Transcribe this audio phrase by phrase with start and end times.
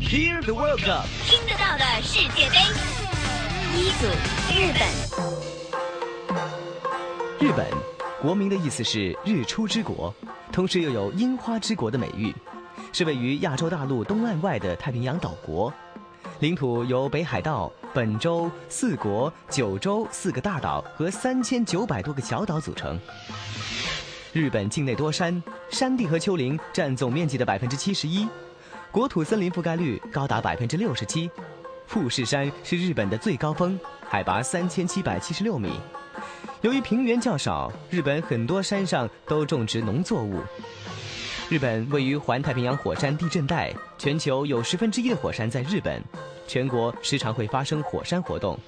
[0.00, 2.56] Hear the World Cup，听得到的世界杯。
[3.76, 4.06] 一组
[4.50, 4.88] 日本，
[7.38, 7.66] 日本
[8.20, 10.12] 国名的意思是日出之国，
[10.50, 12.34] 同时又有樱花之国的美誉，
[12.92, 15.72] 是位于亚洲大陆东岸外的太平洋岛国，
[16.40, 22.98] 领土由北海道、本州、四国、九州四个大岛和三千九百多个小岛组成。
[24.32, 28.28] 日本境内多山，山地和丘陵占总面积的百分之七十一，
[28.92, 31.30] 国土森林覆盖率高达百分之六十七。
[31.86, 35.70] 富士山是日本的最高峰，海拔三千七百七十六米。
[36.60, 40.40] 由于平原较少，日本很多山上都种植农作物。
[41.48, 46.02] 日本位于环太平洋火山地震带，全球有十分之一的火山在日本，
[46.48, 48.58] 全国时常会发生火山活动。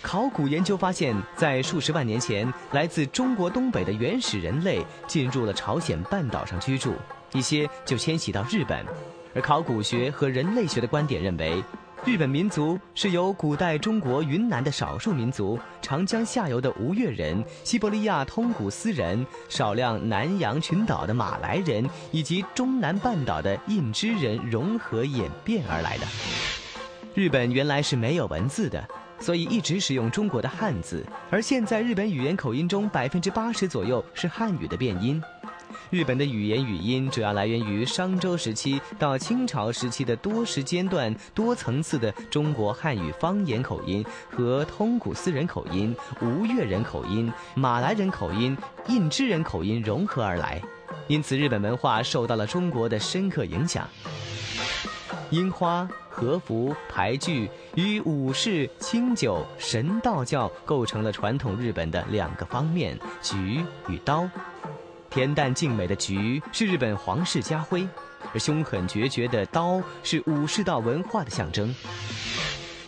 [0.00, 6.94] 考古研究发现，在数十万年前，来自中国东北的原始人类进入了朝鲜半岛上居住，
[7.32, 8.84] 一些就迁徙到日本。
[9.34, 11.62] 而考古学和人类学的观点认为，
[12.04, 26.06] 日本民族是由古代中国云南的少数民族、长江下游的吴越人、西伯利亚通古斯人、少量南洋群岛的马来人以及中南半岛的印支人融合演变而来的。
[27.14, 28.86] 日本原来是没有文字的。
[29.20, 35.22] 所以一直使用中国的汉字，而现在日本语言口音中百分之八十左右是汉语的变音。
[35.90, 48.56] 日本的语言语音主要来源于商周时期到清朝时期的多时间段、多层次的中国汉语方言口音和通古斯人口音、吴越人口音、马来人口音、
[48.88, 50.60] 印支人口音融合而来，
[51.08, 53.88] 因此日本文化受到了中国的深刻影响。
[55.30, 55.88] 樱花。
[56.14, 64.28] 和服、牌具与武士、清酒、神道教构成了传统日本的两个方面：菊与刀。
[65.12, 67.86] 恬淡静美的菊是日本皇室家徽，
[68.32, 71.74] 而凶狠决绝的刀是武士道文化的象征。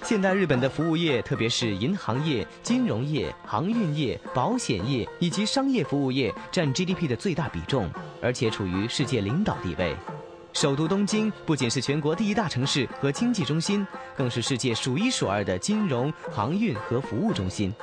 [0.02, 7.90] 现代日本的服务业，特别是银行业、金融业、航运业、保险业以及商业服务业，占 GDP 的最大比重，
[8.22, 9.94] 而且处于世界领导地位。
[10.54, 13.86] 首都东京不仅是全国第一大城市和经济中心，
[14.16, 17.74] 更是世界数一数二的金融、航运和服务中心。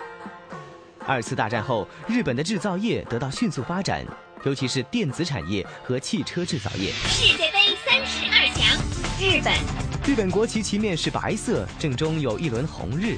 [1.06, 4.06] 二次大战后，日本的制造业得到迅速发展，
[4.44, 6.92] 尤其是电子产业和汽车制造业。
[7.08, 8.78] 世界杯三十二强，
[9.20, 9.54] 日本。
[10.04, 13.18] 日本国旗旗面是白色，正中有一轮红日，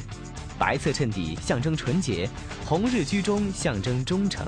[0.60, 2.30] 白色衬底象征纯洁，
[2.66, 4.46] 红日居中象征忠诚。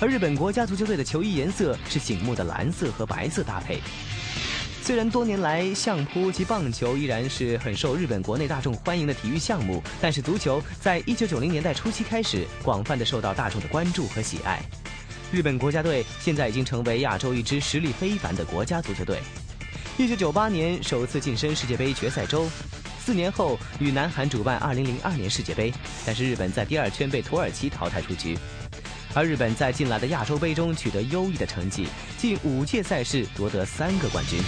[0.00, 3.80] 而日本国家足球队的球衣颜色是醒目的蓝色和白色搭配。
[4.80, 14.60] 虽然多年来相扑及棒球依然是很受日本国内大众欢迎的体育项目，但是足球在一九九零年代初期开始广泛的受到大众的关注和喜爱。
[15.32, 19.18] 日本国家队现在已经成为亚洲一支实力非凡的国家足球队。
[19.96, 22.46] 一九九八年首次晋身世界杯决赛周，
[23.02, 25.72] 四年后与南韩主办二零零二年世界杯，
[26.04, 28.36] 但是日本在第二圈被土耳其淘汰出局。
[29.14, 31.86] 而日本在近来的亚洲杯中取得优异的成绩，
[32.18, 34.38] 近五届赛事夺得三个冠军。